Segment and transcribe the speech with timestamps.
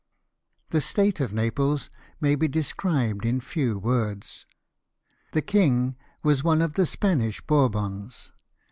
[0.71, 4.47] The state of Naples may be described in few words.
[5.33, 8.31] The king was one of the Spanish Bourbons.